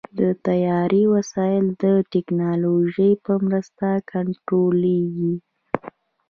د 0.17 0.21
طیارې 0.47 1.03
وسایل 1.15 1.65
د 1.83 1.85
ټیکنالوژۍ 2.11 3.11
په 3.25 3.33
مرسته 3.45 3.87
کنټرولېږي. 4.11 5.33